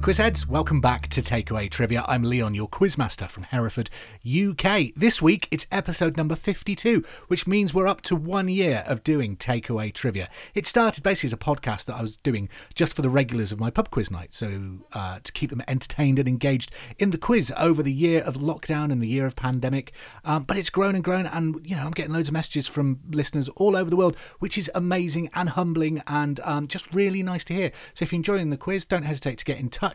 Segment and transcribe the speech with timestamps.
[0.00, 0.46] Quizheads.
[0.46, 2.06] Welcome back to Takeaway Trivia.
[2.08, 3.90] I'm Leon, your quizmaster from Hereford,
[4.26, 4.94] UK.
[4.96, 9.36] This week, it's episode number 52, which means we're up to one year of doing
[9.36, 10.30] Takeaway Trivia.
[10.54, 13.60] It started basically as a podcast that I was doing just for the regulars of
[13.60, 17.52] my pub quiz night, so uh, to keep them entertained and engaged in the quiz
[17.58, 19.92] over the year of lockdown and the year of pandemic.
[20.24, 23.00] Um, but it's grown and grown, and you know, I'm getting loads of messages from
[23.10, 27.44] listeners all over the world, which is amazing and humbling and um, just really nice
[27.44, 27.70] to hear.
[27.92, 29.89] So if you're enjoying the quiz, don't hesitate to get in touch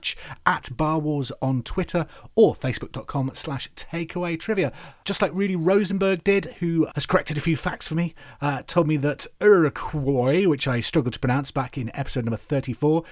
[0.45, 4.71] at Bar Wars on Twitter or facebook.com slash takeaway trivia.
[5.03, 8.87] Just like Rudy Rosenberg did, who has corrected a few facts for me, uh, told
[8.87, 13.03] me that Uruguay, which I struggled to pronounce back in episode number 34,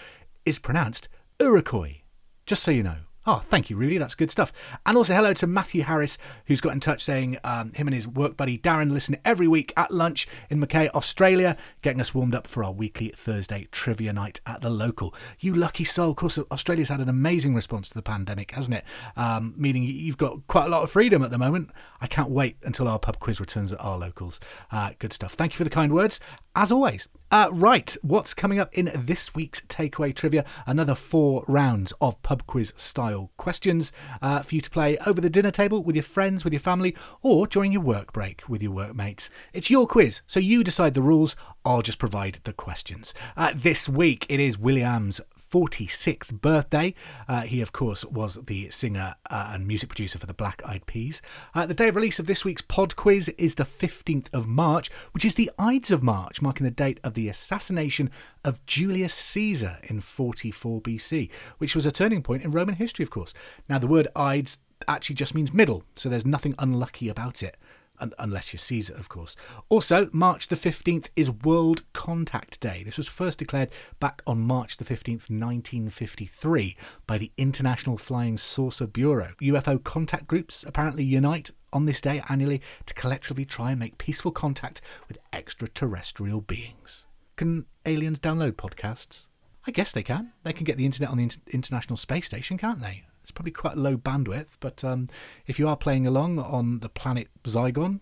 [0.46, 1.08] is pronounced
[1.40, 2.04] Uruguay.
[2.46, 2.98] Just so you know.
[3.26, 3.98] Oh, thank you, Rudy.
[3.98, 4.52] That's good stuff.
[4.86, 8.06] And also, hello to Matthew Harris, who's got in touch saying um, him and his
[8.06, 12.47] work buddy Darren listen every week at lunch in Mackay, Australia, getting us warmed up
[12.47, 15.16] for our weekly Thursday trivia night at the local.
[15.39, 16.12] You lucky soul.
[16.12, 18.84] Of course, Australia's had an amazing response to the pandemic, hasn't it?
[19.16, 21.69] Um, meaning you've got quite a lot of freedom at the moment.
[22.02, 24.42] I can't wait until our pub quiz returns at our locals.
[24.69, 25.34] Uh, good stuff.
[25.34, 26.19] Thank you for the kind words,
[26.56, 27.08] as always.
[27.32, 30.46] Uh, right, what's coming up in this week's takeaway trivia?
[30.68, 35.31] Another four rounds of pub quiz style questions uh, for you to play over the
[35.31, 38.72] dinner table with your friends, with your family, or during your work break with your
[38.72, 39.31] workmates.
[39.52, 41.36] It's your quiz, so you decide the rules.
[41.66, 43.16] I'll just provide the questions.
[43.36, 45.20] Uh, this week it is will.i.am's
[45.54, 46.96] 46th birthday.
[47.28, 50.88] Uh, he, of course, was the singer uh, and music producer for the Black Eyed
[50.88, 51.22] Peas.
[51.54, 54.90] Uh, the day of release of this week's pod quiz is the 15th of March,
[55.12, 58.09] which is the Ides of March, marking the date of the assassination
[58.44, 63.12] of Julius Caesar in 44 BC, which was a turning point in Roman history, of
[63.12, 63.36] course.
[63.70, 67.58] Now, the word Ides actually just means middle, so there's nothing unlucky about it
[67.99, 69.35] unless you're it, of course.
[69.69, 72.84] Also, March the 15th is World Contact Day.
[72.84, 73.69] This was first declared
[74.00, 76.75] back on March the 15th, 1953,
[77.07, 79.34] by the International Flying Saucer Bureau.
[79.41, 84.31] UFO contact groups apparently unite on this day annually to collectively try and make peaceful
[84.31, 87.06] contact with extraterrestrial beings.
[87.35, 89.28] Can aliens download podcasts?
[89.66, 90.34] I guess they can.
[90.44, 93.06] They can get the internet on the International Space Station, can't they?
[93.23, 95.07] It's probably quite low bandwidth, but um,
[95.47, 98.01] if you are playing along on the planet Zygon,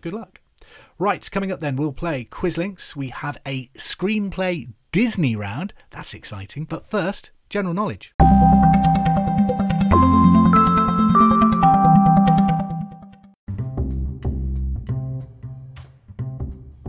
[0.00, 0.40] good luck.
[0.98, 2.94] Right, coming up then, we'll play Quizlinks.
[2.94, 5.74] We have a screenplay Disney round.
[5.90, 6.66] That's exciting.
[6.66, 8.14] But first, general knowledge.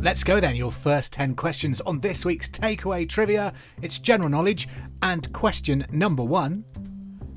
[0.06, 0.56] Let's go then.
[0.56, 3.54] Your first 10 questions on this week's takeaway trivia.
[3.82, 4.68] It's general knowledge.
[5.02, 6.64] And question number one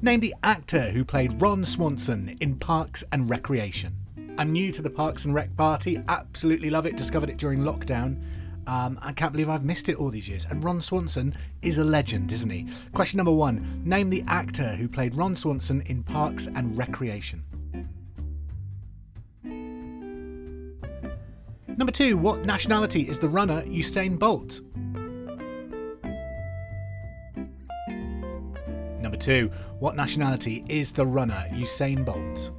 [0.00, 3.96] Name the actor who played Ron Swanson in Parks and Recreation.
[4.38, 8.22] I'm new to the Parks and Rec party, absolutely love it, discovered it during lockdown.
[8.68, 10.46] Um, I can't believe I've missed it all these years.
[10.48, 12.68] And Ron Swanson is a legend, isn't he?
[12.92, 17.42] Question number one Name the actor who played Ron Swanson in Parks and Recreation.
[21.76, 24.60] Number two, what nationality is the runner Usain Bolt?
[29.08, 32.50] Number two, what nationality is the runner Usain Bolt?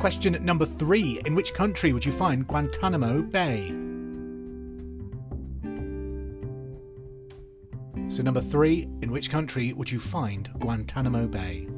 [0.00, 3.68] Question number three In which country would you find Guantanamo Bay?
[8.08, 11.68] So, number three, in which country would you find Guantanamo Bay?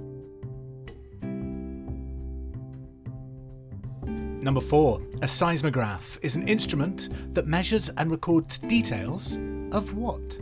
[4.43, 9.39] Number four, a seismograph is an instrument that measures and records details
[9.73, 10.39] of what?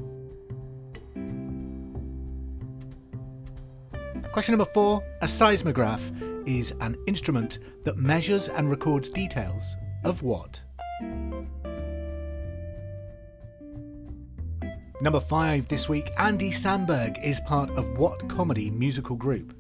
[4.33, 6.11] Question number four A seismograph
[6.49, 10.59] is an instrument that measures and records details of what?
[15.03, 19.55] Number five this week Andy Samberg is part of what comedy musical group?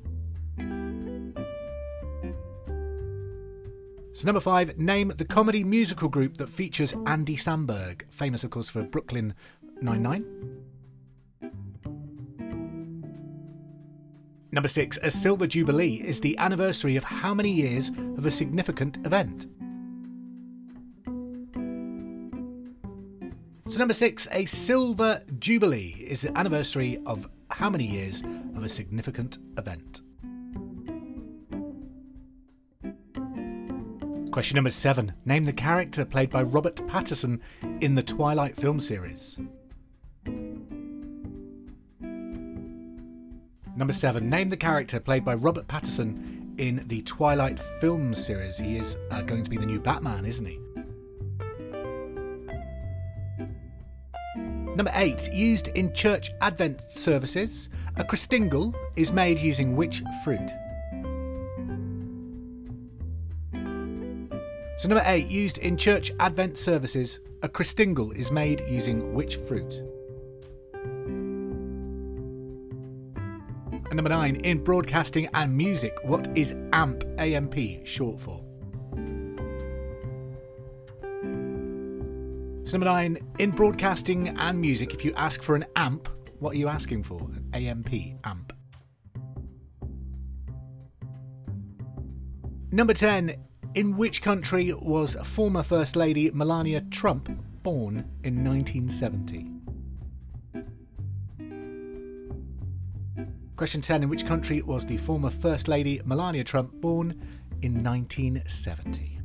[4.14, 8.68] So, number five, name the comedy musical group that features Andy Samberg, famous, of course,
[8.68, 9.34] for Brooklyn
[9.80, 10.51] Nine-Nine.
[14.54, 18.98] Number six, a silver jubilee is the anniversary of how many years of a significant
[19.06, 19.46] event?
[23.66, 28.22] So, number six, a silver jubilee is the anniversary of how many years
[28.54, 30.02] of a significant event?
[34.32, 37.40] Question number seven, name the character played by Robert Pattinson
[37.80, 39.38] in the Twilight film series.
[43.74, 48.58] Number seven, name the character played by Robert Pattinson in the Twilight film series.
[48.58, 50.58] He is uh, going to be the new Batman, isn't he?
[54.76, 60.50] Number eight, used in church Advent services, a Christingle is made using which fruit?
[64.78, 69.82] So, number eight, used in church Advent services, a Christingle is made using which fruit?
[73.92, 78.42] Number nine, in broadcasting and music, what is AMP, AMP short for?
[82.64, 86.08] So number nine, in broadcasting and music, if you ask for an amp,
[86.38, 87.20] what are you asking for?
[87.20, 87.92] An AMP,
[88.24, 88.54] amp.
[92.70, 93.36] Number 10,
[93.74, 97.28] in which country was former First Lady Melania Trump
[97.62, 99.51] born in 1970?
[103.62, 107.12] Question 10, in which country was the former First Lady Melania Trump born
[107.62, 109.20] in 1970?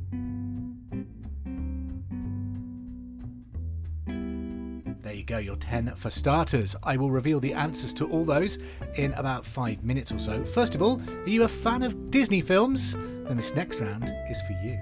[5.02, 6.76] There you go, your 10 for starters.
[6.84, 8.60] I will reveal the answers to all those
[8.94, 10.44] in about five minutes or so.
[10.44, 12.92] First of all, are you a fan of Disney films?
[12.92, 14.78] Then this next round is for you.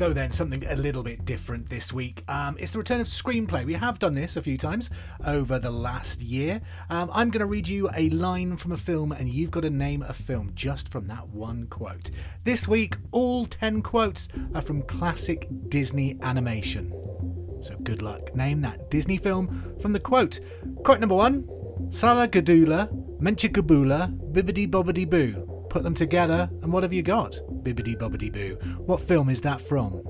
[0.00, 2.24] So then, something a little bit different this week.
[2.26, 3.66] Um, it's the return of screenplay.
[3.66, 4.88] We have done this a few times
[5.26, 6.62] over the last year.
[6.88, 9.68] Um, I'm going to read you a line from a film, and you've got to
[9.68, 12.10] name a film just from that one quote.
[12.44, 16.90] This week, all 10 quotes are from classic Disney animation.
[17.60, 18.34] So good luck.
[18.34, 20.40] Name that Disney film from the quote.
[20.82, 21.42] Quote number one
[21.90, 25.49] Salagadoola, Menchikaboola, Bibbidi Bobbidi Boo.
[25.70, 27.38] Put them together, and what have you got?
[27.62, 28.56] Bibbidi Bobbidi Boo.
[28.78, 30.02] What film is that from?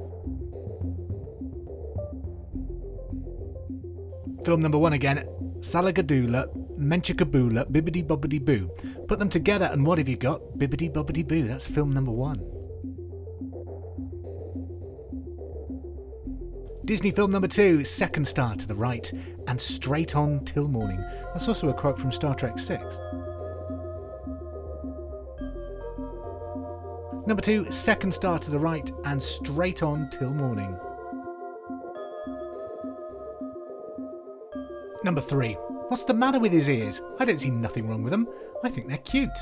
[4.43, 5.29] Film number one again
[5.61, 6.49] Salagadoola,
[6.79, 8.71] Menchikaboola, Bibbidi Bobbidi Boo.
[9.07, 10.41] Put them together, and what have you got?
[10.57, 11.43] Bibbidi Bobbidi Boo.
[11.43, 12.39] That's film number one.
[16.87, 19.13] Disney film number two, Second Star to the Right,
[19.47, 21.05] and Straight On Till Morning.
[21.35, 22.99] That's also a quote from Star Trek 6.
[27.27, 30.77] Number two, second star to the right and straight on till morning.
[35.05, 35.53] Number three,
[35.89, 37.03] what's the matter with his ears?
[37.19, 38.27] I don't see nothing wrong with them.
[38.65, 39.39] I think they're cute.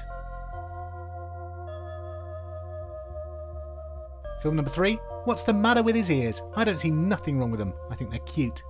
[4.42, 6.42] Film number three, what's the matter with his ears?
[6.56, 7.74] I don't see nothing wrong with them.
[7.90, 8.62] I think they're cute.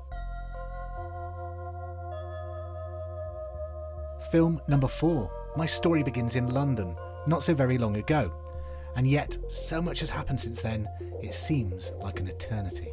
[4.31, 6.95] Film number four, my story begins in London,
[7.27, 8.31] not so very long ago
[8.97, 10.89] and yet so much has happened since then,
[11.23, 12.93] it seems like an eternity.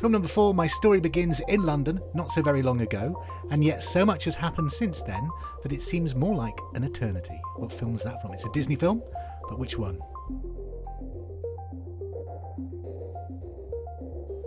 [0.00, 3.82] Film number four, my story begins in London not so very long ago, and yet
[3.82, 5.28] so much has happened since then
[5.62, 7.38] that it seems more like an eternity.
[7.56, 8.32] What film is that from?
[8.32, 9.02] It's a Disney film,
[9.46, 10.00] but which one?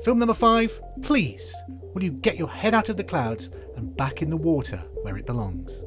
[0.03, 1.55] Film number five, please,
[1.93, 5.17] will you get your head out of the clouds and back in the water where
[5.17, 5.83] it belongs?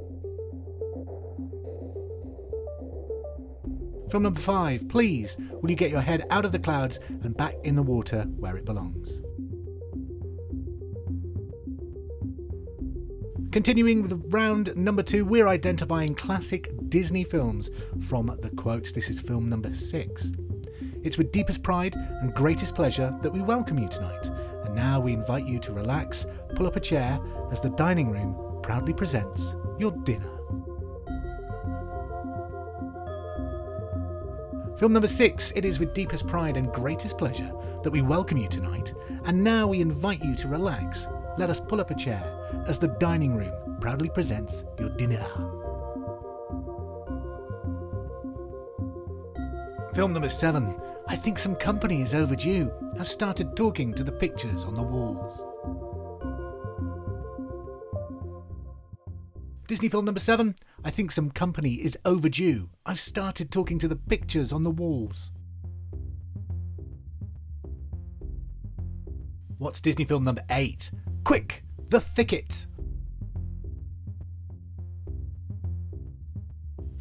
[4.10, 7.54] Film number five, please, will you get your head out of the clouds and back
[7.64, 9.20] in the water where it belongs?
[13.50, 18.92] Continuing with round number two, we're identifying classic Disney films from the quotes.
[18.92, 20.30] This is film number six.
[21.02, 24.26] It's with deepest pride and greatest pleasure that we welcome you tonight.
[24.64, 27.18] And now we invite you to relax, pull up a chair
[27.50, 30.35] as the dining room proudly presents your dinner.
[34.78, 37.50] Film number six, it is with deepest pride and greatest pleasure
[37.82, 38.92] that we welcome you tonight,
[39.24, 41.06] and now we invite you to relax.
[41.38, 42.22] Let us pull up a chair
[42.66, 45.24] as the dining room proudly presents your dinner.
[49.94, 52.70] Film number seven, I think some company is overdue.
[53.00, 55.42] I've started talking to the pictures on the walls.
[59.66, 60.54] Disney film number seven.
[60.84, 62.70] I think some company is overdue.
[62.84, 65.32] I've started talking to the pictures on the walls.
[69.58, 70.92] What's Disney film number eight?
[71.24, 72.66] Quick, The Thicket.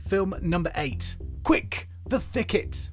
[0.07, 1.17] Film number eight.
[1.43, 2.89] Quick, The Thicket.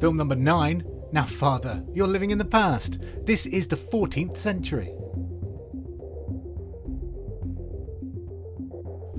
[0.00, 0.84] Film number nine.
[1.12, 2.98] Now, Father, you're living in the past.
[3.24, 4.94] This is the 14th century.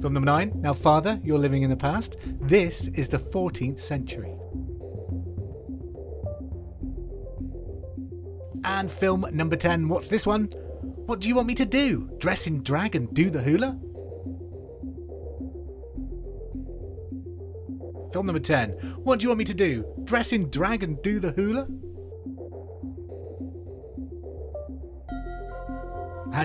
[0.06, 0.52] Film number nine.
[0.62, 2.18] Now, Father, you're living in the past.
[2.40, 4.36] This is the 14th century.
[8.64, 9.90] And film number 10.
[9.90, 10.44] What's this one?
[11.08, 12.12] What do you want me to do?
[12.20, 13.80] Dress in drag and do the hula?
[18.14, 18.70] Film number 10.
[19.04, 19.92] What do you want me to do?
[20.04, 21.66] Dress in drag and do the hula?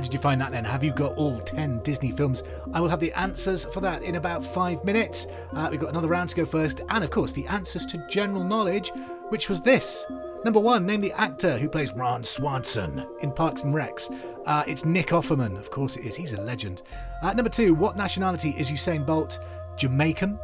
[0.01, 0.65] How did you find that then?
[0.65, 2.43] Have you got all 10 Disney films?
[2.73, 5.27] I will have the answers for that in about five minutes.
[5.53, 8.43] Uh, we've got another round to go first, and of course, the answers to general
[8.43, 8.93] knowledge,
[9.29, 10.07] which was this.
[10.43, 14.11] Number one, name the actor who plays Ron Swanson in Parks and Recs.
[14.47, 16.17] Uh, it's Nick Offerman, of course it is.
[16.17, 16.81] He's a legend.
[17.23, 19.39] Uh, number two, what nationality is Usain Bolt?
[19.77, 20.39] Jamaican.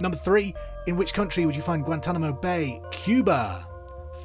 [0.00, 0.52] Number three,
[0.88, 2.82] in which country would you find Guantanamo Bay?
[2.90, 3.68] Cuba.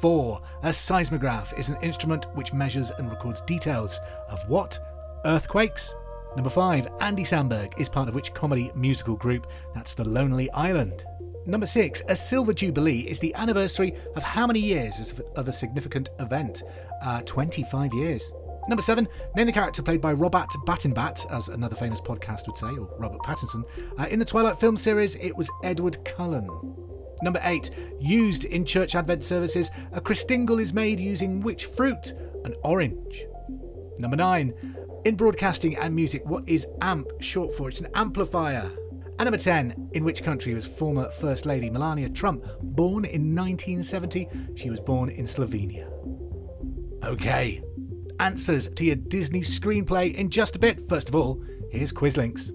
[0.00, 0.40] 4.
[0.62, 4.78] A seismograph is an instrument which measures and records details of what?
[5.24, 5.94] Earthquakes.
[6.34, 6.88] Number 5.
[7.00, 9.46] Andy Samberg is part of which comedy musical group?
[9.74, 11.04] That's The Lonely Island.
[11.44, 12.02] Number 6.
[12.08, 16.62] A Silver Jubilee is the anniversary of how many years of a significant event?
[17.02, 18.32] Uh, 25 years.
[18.68, 19.08] Number 7.
[19.34, 23.20] Name the character played by Robert Battenbat, as another famous podcast would say, or Robert
[23.22, 23.64] Pattinson.
[23.98, 26.48] Uh, in the Twilight film series, it was Edward Cullen.
[27.22, 27.70] Number 8.
[28.00, 32.14] Used in church advent services, a Christingle is made using which fruit?
[32.44, 33.24] An orange.
[33.98, 34.76] Number 9.
[35.04, 37.68] In broadcasting and music, what is AMP short for?
[37.68, 38.70] It's an amplifier.
[39.18, 39.90] And number 10.
[39.92, 44.28] In which country was former First Lady Melania Trump born in 1970?
[44.56, 45.88] She was born in Slovenia.
[47.04, 47.62] Okay.
[48.20, 50.88] Answers to your Disney screenplay in just a bit.
[50.88, 52.50] First of all, here's Quizlinks.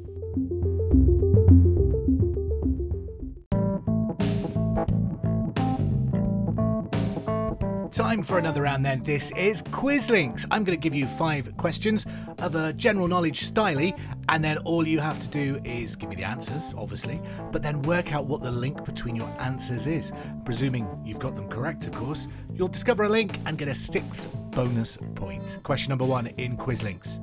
[7.98, 9.02] Time for another round then.
[9.04, 10.46] This is Quizlinks.
[10.52, 12.06] I'm going to give you five questions
[12.38, 14.00] of a general knowledge styley,
[14.30, 17.20] and then all you have to do is give me the answers, obviously,
[17.52, 20.12] but then work out what the link between your answers is.
[20.46, 24.30] Presuming you've got them correct, of course, you'll discover a link and get a sixth
[24.52, 25.58] bonus point.
[25.64, 27.18] Question number one in Quizlinks.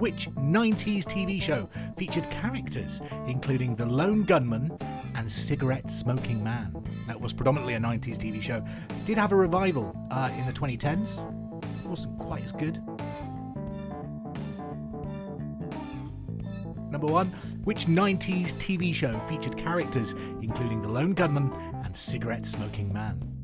[0.00, 4.76] Which 90s TV show featured characters including the lone gunman
[5.14, 6.74] and Cigarette Smoking Man.
[7.06, 8.64] That was predominantly a 90s TV show.
[8.90, 11.22] It did have a revival uh, in the 2010s.
[11.84, 12.82] It wasn't quite as good.
[16.90, 17.28] Number one,
[17.64, 21.52] which 90s TV show featured characters including the lone gunman
[21.84, 23.34] and cigarette smoking man?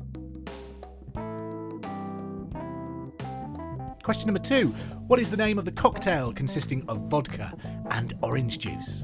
[4.03, 4.69] Question number two
[5.07, 7.53] What is the name of the cocktail consisting of vodka
[7.91, 9.03] and orange juice?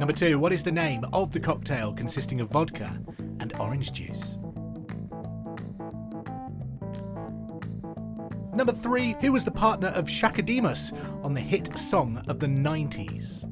[0.00, 2.98] Number two, what is the name of the cocktail consisting of vodka
[3.38, 4.38] and orange juice?
[8.54, 12.46] Number three, who was the partner of Chaka Demus on the hit song of the
[12.46, 13.44] 90s?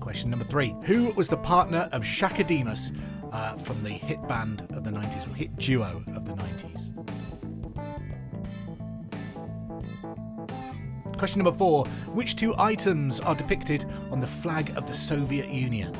[0.00, 2.90] Question number three, who was the partner of Chaka Demus
[3.30, 6.02] uh, from the hit band of the 90s, or hit duo
[11.22, 15.92] Question number four Which two items are depicted on the flag of the Soviet Union?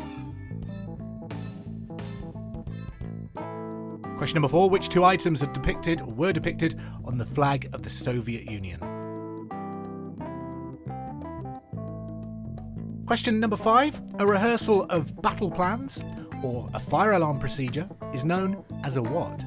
[4.16, 7.82] Question number four Which two items are depicted or were depicted on the flag of
[7.82, 8.80] the Soviet Union?
[13.06, 16.02] Question number five A rehearsal of battle plans
[16.42, 19.44] or a fire alarm procedure is known as a what?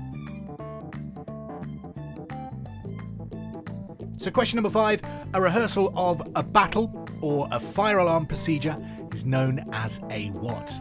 [4.17, 5.01] So, question number five
[5.35, 8.77] a rehearsal of a battle or a fire alarm procedure
[9.13, 10.73] is known as a what?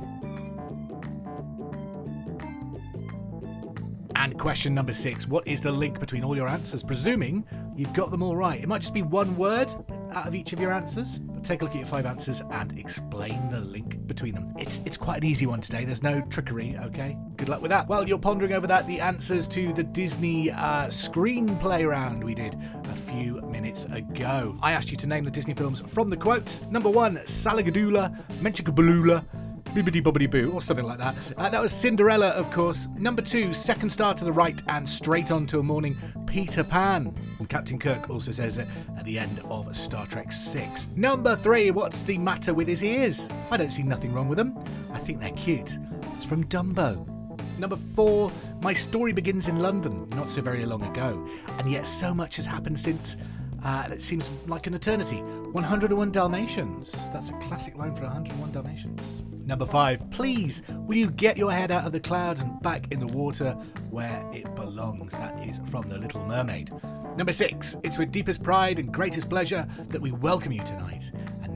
[4.14, 6.84] And question number six What is the link between all your answers?
[6.84, 7.44] Presuming
[7.76, 8.62] you've got them all right.
[8.62, 9.74] It might just be one word
[10.12, 13.50] out of each of your answers take a look at your five answers and explain
[13.50, 14.54] the link between them.
[14.58, 15.84] It's it's quite an easy one today.
[15.84, 17.16] There's no trickery, okay?
[17.44, 17.86] Good luck with that.
[17.88, 22.58] While you're pondering over that, the answers to the Disney uh, screenplay round we did
[22.84, 24.56] a few minutes ago.
[24.62, 26.62] I asked you to name the Disney films from the quotes.
[26.70, 29.26] Number one, Salagadoola, Menchikabaloola,
[29.74, 31.16] Bibbidi Bobbidi Boo, or something like that.
[31.36, 32.88] Uh, that was Cinderella, of course.
[32.96, 37.14] Number two, Second Star to the Right and Straight On to a Morning, Peter Pan.
[37.38, 40.88] And Captain Kirk also says it at the end of Star Trek 6.
[40.96, 43.28] Number three, What's the Matter with His Ears?
[43.50, 44.56] I don't see nothing wrong with them.
[44.94, 45.76] I think they're cute.
[46.14, 47.13] It's from Dumbo.
[47.58, 51.26] Number four, My Story Begins in London, not so very long ago.
[51.58, 53.16] And yet so much has happened since.
[53.62, 55.22] Uh, it seems like an eternity.
[55.22, 56.92] 101 Dalmatians.
[57.12, 59.22] That's a classic line for 101 Dalmatians.
[59.46, 62.98] Number five, please, will you get your head out of the clouds and back in
[62.98, 63.52] the water
[63.90, 65.12] where it belongs?
[65.12, 66.72] That is from The Little Mermaid.
[67.16, 71.12] Number six, it's with deepest pride and greatest pleasure that we welcome you tonight.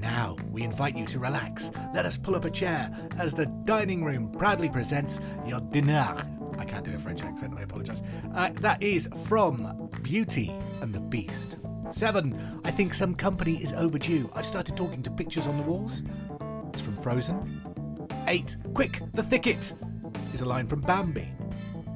[0.08, 1.70] Now we invite you to relax.
[1.92, 6.16] Let us pull up a chair as the dining room proudly presents your dinner.
[6.56, 8.02] I can't do a French accent, I apologise.
[8.34, 10.50] Uh, that is from Beauty
[10.80, 11.58] and the Beast.
[11.90, 14.30] Seven, I think some company is overdue.
[14.32, 16.02] I've started talking to pictures on the walls.
[16.72, 18.08] It's from Frozen.
[18.28, 19.74] Eight, quick, the thicket
[20.32, 21.28] is a line from Bambi.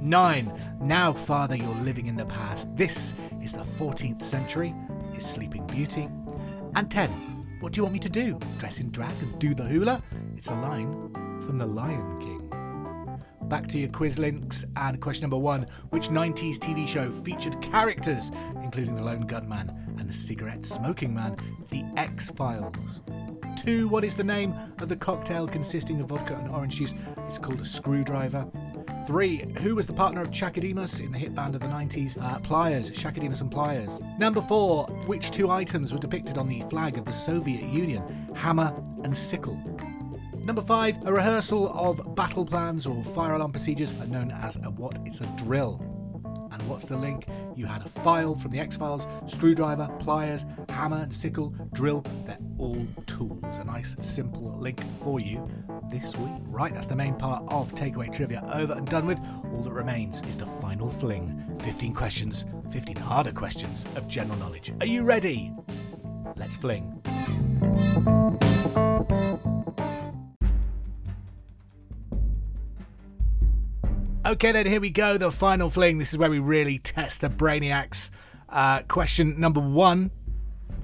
[0.03, 0.53] Nine,
[0.83, 2.77] now, Father, you're living in the past.
[2.77, 4.75] This is the 14th century,
[5.17, 6.11] is Sleeping Beauty.
[6.75, 7.32] And 10,
[7.63, 8.41] what do you want me to do?
[8.59, 10.03] Dress in drag and do the hula?
[10.37, 11.13] It's a line
[11.47, 12.51] from The Lion King.
[13.49, 18.33] Back to your quiz links and question number one Which 90s TV show featured characters,
[18.65, 21.37] including the lone gunman and the cigarette smoking man,
[21.71, 23.01] The X Files?
[23.57, 26.95] Two, what is the name of the cocktail consisting of vodka and orange juice?
[27.29, 28.45] It's called a screwdriver.
[29.07, 32.23] Three, who was the partner of Chaka Demus in the hit band of the 90s?
[32.23, 34.01] Uh, Pliers, Chaka Demus and Pliers.
[34.17, 38.03] Number four, which two items were depicted on the flag of the Soviet Union?
[38.35, 39.61] Hammer and sickle.
[40.37, 44.71] Number five, a rehearsal of battle plans or fire alarm procedures are known as a
[44.71, 44.99] what?
[45.05, 45.81] It's a drill.
[46.53, 47.27] And what's the link?
[47.57, 52.05] You had a file from the X Files, screwdriver, pliers, hammer, and sickle, drill.
[52.25, 53.59] They're all tools.
[53.59, 55.49] A nice, simple link for you
[55.93, 56.33] this week.
[56.47, 59.21] Right, that's the main part of Takeaway Trivia over and done with.
[59.53, 64.73] All that remains is the final fling 15 questions, 15 harder questions of general knowledge.
[64.81, 65.53] Are you ready?
[66.37, 67.01] Let's fling.
[74.25, 75.19] Okay, then here we go.
[75.19, 75.99] The final fling.
[75.99, 78.11] This is where we really test the brainiacs.
[78.49, 80.11] Uh, question number one: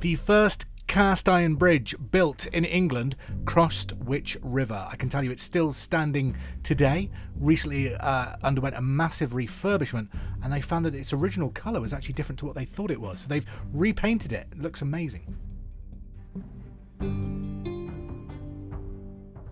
[0.01, 3.15] The first cast iron bridge built in England
[3.45, 4.89] crossed which river?
[4.91, 7.11] I can tell you it's still standing today.
[7.39, 10.09] Recently uh, underwent a massive refurbishment,
[10.43, 13.01] and they found that its original colour was actually different to what they thought it
[13.01, 13.21] was.
[13.21, 14.49] So they've repainted it.
[14.51, 15.37] It looks amazing.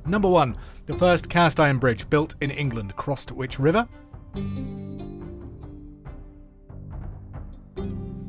[0.06, 3.86] Number one, the first cast iron bridge built in England crossed which river?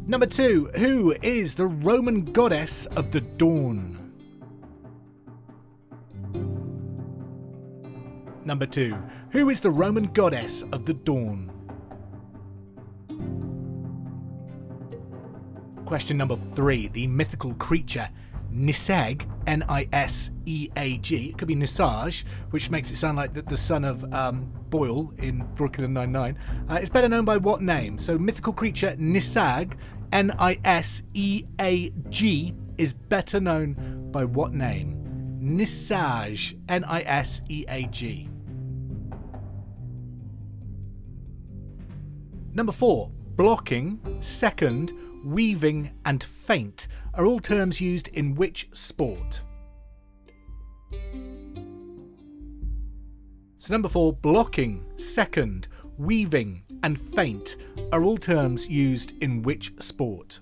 [0.09, 4.13] Number two, who is the Roman goddess of the dawn?
[8.45, 8.97] Number two,
[9.31, 11.51] who is the Roman goddess of the dawn?
[15.85, 18.09] Question number three, the mythical creature
[18.49, 21.29] Niseag, N I S E A G.
[21.29, 25.13] It could be Nisage, which makes it sound like the, the son of um, Boyle
[25.17, 26.37] in Brooklyn Nine-Nine.
[26.69, 27.97] Uh, it's better known by what name?
[27.97, 29.73] So, mythical creature Niseag,
[30.11, 35.03] N I S E A G, is better known by what name?
[35.39, 38.29] Nisage, N I S E A G.
[42.53, 43.99] Number four, blocking.
[44.19, 44.91] Second,
[45.23, 49.41] weaving, and feint are all terms used in which sport?
[53.57, 57.57] So, number four, blocking, second, weaving, and feint
[57.91, 60.39] are all terms used in which sport?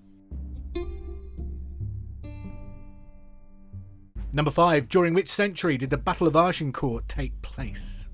[4.33, 8.04] Number five, during which century did the Battle of Agincourt take place?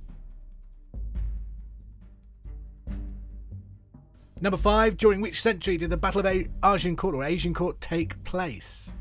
[4.42, 8.92] Number five, during which century did the Battle of Agincourt or Agincourt take place?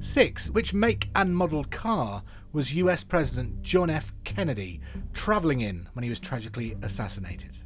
[0.00, 4.12] Six, which make and model car was US President John F.
[4.24, 4.80] Kennedy
[5.12, 7.56] travelling in when he was tragically assassinated?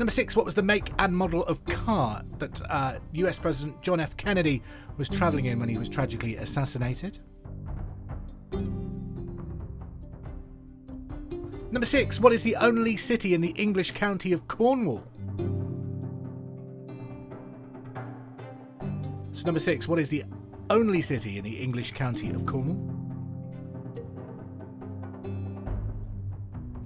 [0.00, 4.00] Number six, what was the make and model of car that uh, US President John
[4.00, 4.16] F.
[4.16, 4.62] Kennedy
[4.96, 7.18] was travelling in when he was tragically assassinated?
[11.72, 15.04] Number six, what is the only city in the English county of Cornwall?
[19.30, 20.24] So, number six, what is the
[20.68, 22.76] only city in the English county of Cornwall?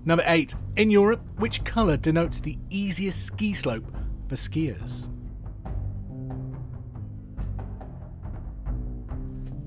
[0.05, 3.91] Number eight, in Europe, which colour denotes the easiest ski slope
[4.29, 5.09] for skiers?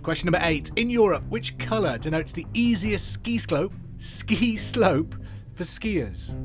[0.03, 5.15] Question number eight, in Europe, which colour denotes the easiest ski slope ski slope
[5.53, 6.35] for skiers.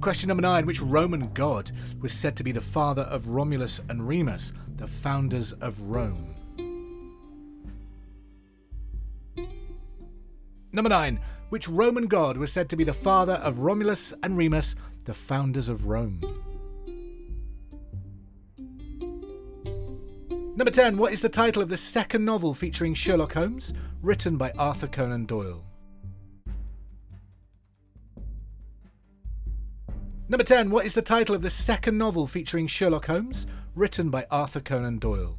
[0.00, 4.06] Question number nine Which Roman god was said to be the father of Romulus and
[4.06, 6.34] Remus, the founders of Rome?
[10.72, 14.74] Number nine Which Roman god was said to be the father of Romulus and Remus,
[15.04, 16.43] the founders of Rome?
[20.56, 20.96] Number 10.
[20.96, 25.26] What is the title of the second novel featuring Sherlock Holmes, written by Arthur Conan
[25.26, 25.64] Doyle?
[30.28, 30.70] Number 10.
[30.70, 34.98] What is the title of the second novel featuring Sherlock Holmes, written by Arthur Conan
[34.98, 35.38] Doyle.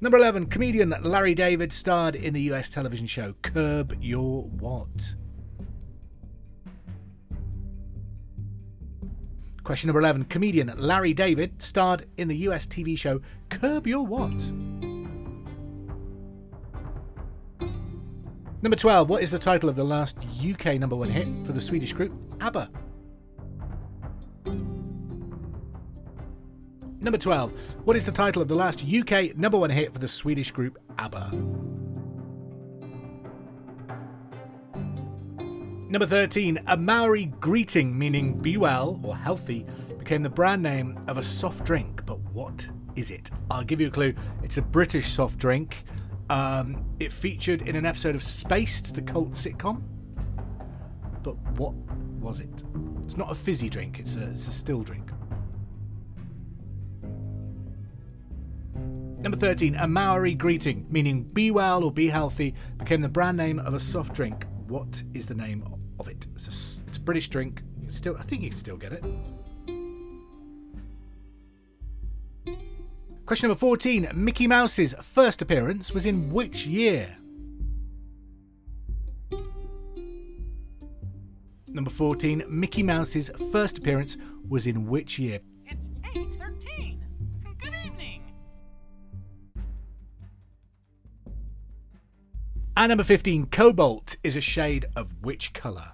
[0.00, 5.14] Number 11, comedian Larry David starred in the US television show Curb Your What?
[9.64, 14.50] Question number 11, comedian Larry David starred in the US TV show Curb Your What?
[18.62, 21.60] Number 12, what is the title of the last UK number one hit for the
[21.60, 22.70] Swedish group ABBA?
[27.00, 27.52] Number 12.
[27.84, 30.78] What is the title of the last UK number one hit for the Swedish group
[30.98, 31.61] ABBA?
[35.92, 36.58] Number 13.
[36.68, 39.66] A Maori greeting meaning be well or healthy
[39.98, 43.30] became the brand name of a soft drink, but what is it?
[43.50, 44.14] I'll give you a clue.
[44.42, 45.84] It's a British soft drink.
[46.30, 49.82] Um, it featured in an episode of Spaced, the cult sitcom.
[51.22, 51.74] But what
[52.22, 52.64] was it?
[53.04, 55.10] It's not a fizzy drink, it's a, it's a still drink.
[59.18, 63.58] Number 13, a Maori greeting, meaning be well or be healthy, became the brand name
[63.58, 64.46] of a soft drink.
[64.68, 65.64] What is the name
[65.98, 66.26] of it?
[66.34, 67.62] It's a, it's a British drink.
[67.78, 69.04] You can still, I think you can still get it.
[73.26, 77.16] Question number 14, Mickey Mouse's first appearance was in which year?
[81.68, 84.16] Number 14, Mickey Mouse's first appearance
[84.48, 85.40] was in which year?
[85.66, 86.91] It's 8.13.
[92.74, 95.92] And number 15, cobalt is a shade of which colour?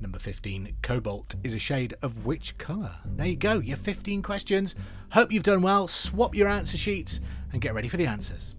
[0.00, 2.96] Number 15, cobalt is a shade of which colour?
[3.04, 4.74] There you go, your 15 questions.
[5.12, 5.86] Hope you've done well.
[5.86, 7.20] Swap your answer sheets
[7.52, 8.56] and get ready for the answers.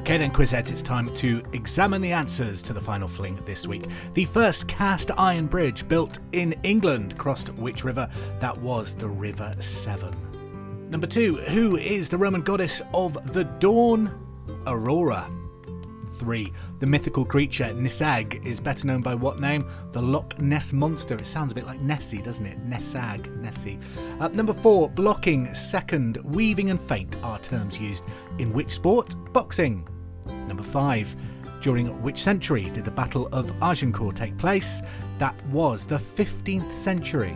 [0.00, 3.84] Okay, then, Quizheads, it's time to examine the answers to the final fling this week.
[4.14, 8.08] The first cast iron bridge built in England crossed which river?
[8.38, 10.16] That was the River Severn.
[10.88, 14.10] Number two, who is the Roman goddess of the dawn?
[14.66, 15.30] Aurora.
[16.20, 16.52] 3.
[16.80, 19.66] The mythical creature Niseag is better known by what name?
[19.92, 21.16] The Loch Ness Monster.
[21.16, 22.62] It sounds a bit like Nessie, doesn't it?
[22.68, 23.78] Nessag, Nessie.
[24.20, 24.90] Uh, number 4.
[24.90, 28.04] Blocking, second, weaving, and feint are terms used
[28.38, 29.14] in which sport?
[29.32, 29.88] Boxing.
[30.46, 31.16] Number 5.
[31.62, 34.82] During which century did the Battle of Agincourt take place?
[35.18, 37.34] That was the 15th century.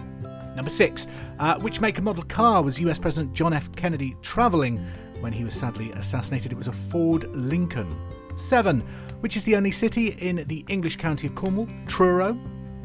[0.54, 1.06] Number 6.
[1.38, 3.74] Uh, which make and model car was US President John F.
[3.76, 4.86] Kennedy travelling
[5.20, 6.52] when he was sadly assassinated?
[6.52, 7.96] It was a Ford Lincoln.
[8.36, 8.80] 7.
[9.20, 11.68] Which is the only city in the English county of Cornwall?
[11.86, 12.38] Truro.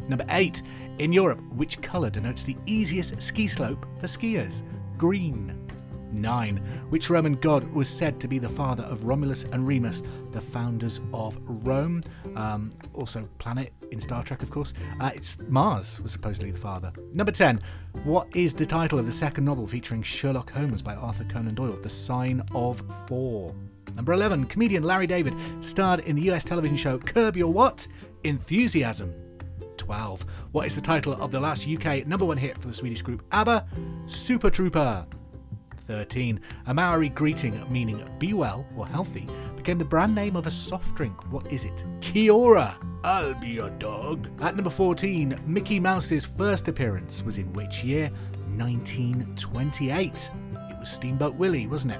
[0.07, 0.61] Number 8.
[0.99, 4.63] In Europe, which colour denotes the easiest ski slope for skiers?
[4.97, 5.65] Green.
[6.11, 6.57] 9.
[6.89, 10.99] Which Roman god was said to be the father of Romulus and Remus, the founders
[11.13, 12.03] of Rome?
[12.35, 14.73] Um, also, planet in Star Trek, of course.
[14.99, 16.91] Uh, it's Mars was supposedly the father.
[17.13, 17.61] Number 10.
[18.03, 21.77] What is the title of the second novel featuring Sherlock Holmes by Arthur Conan Doyle?
[21.81, 23.55] The Sign of Four.
[23.95, 24.45] Number 11.
[24.45, 27.87] Comedian Larry David starred in the US television show Curb Your What?
[28.23, 29.13] Enthusiasm.
[29.77, 30.25] 12.
[30.51, 33.23] What is the title of the last UK number one hit for the Swedish group
[33.31, 33.65] ABBA?
[34.05, 35.05] Super Trooper.
[35.87, 36.39] 13.
[36.67, 40.95] A Maori greeting meaning be well or healthy became the brand name of a soft
[40.95, 41.31] drink.
[41.31, 41.83] What is it?
[42.01, 42.77] Kia-Ora.
[43.03, 44.29] I'll be your dog.
[44.41, 48.11] At number 14, Mickey Mouse's first appearance was in which year?
[48.57, 50.31] 1928.
[50.69, 51.99] It was Steamboat Willie, wasn't it?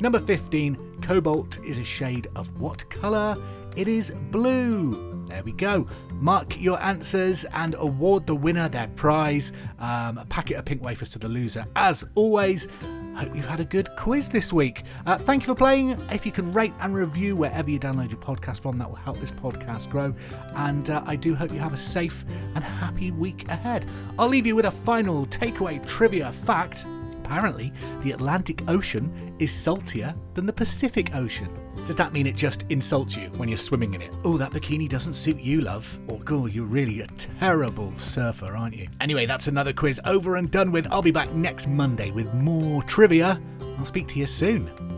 [0.00, 3.36] Number 15, Cobalt is a shade of what colour?
[3.76, 5.24] It is blue.
[5.26, 5.86] There we go.
[6.12, 9.52] Mark your answers and award the winner their prize.
[9.78, 11.66] Um, a packet of pink wafers to the loser.
[11.76, 12.66] As always,
[13.14, 14.84] hope you've had a good quiz this week.
[15.04, 15.90] Uh, thank you for playing.
[16.10, 19.18] If you can rate and review wherever you download your podcast from, that will help
[19.18, 20.14] this podcast grow.
[20.54, 23.86] And uh, I do hope you have a safe and happy week ahead.
[24.18, 26.86] I'll leave you with a final takeaway trivia fact.
[27.18, 31.48] Apparently, the Atlantic Ocean is saltier than the Pacific Ocean.
[31.86, 34.14] Does that mean it just insults you when you're swimming in it?
[34.24, 35.98] Oh, that bikini doesn't suit you, love.
[36.08, 38.88] Or, oh, you're really a terrible surfer, aren't you?
[39.00, 40.86] Anyway, that's another quiz over and done with.
[40.90, 43.40] I'll be back next Monday with more trivia.
[43.78, 44.97] I'll speak to you soon.